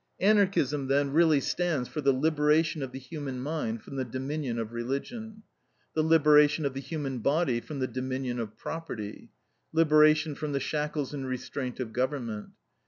Anarchism, 0.19 0.87
then, 0.87 1.11
really 1.11 1.39
stands 1.39 1.87
for 1.87 2.01
the 2.01 2.11
liberation 2.11 2.81
of 2.81 2.91
the 2.91 2.97
human 2.97 3.39
mind 3.39 3.83
from 3.83 3.97
the 3.97 4.03
dominion 4.03 4.57
of 4.57 4.73
religion; 4.73 5.43
the 5.93 6.01
liberation 6.01 6.65
of 6.65 6.73
the 6.73 6.79
human 6.81 7.19
body 7.19 7.59
from 7.61 7.77
the 7.77 7.85
dominion 7.87 8.39
of 8.39 8.57
property; 8.57 9.29
liberation 9.71 10.33
from 10.33 10.53
the 10.53 10.59
shackles 10.59 11.13
and 11.13 11.27
restraint 11.27 11.79
of 11.79 11.93
government. 11.93 12.49